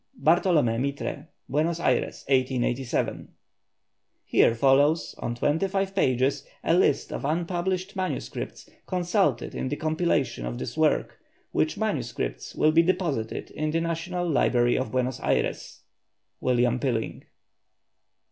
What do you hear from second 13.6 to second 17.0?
the National Library of Buenos Ayres. WILLIAM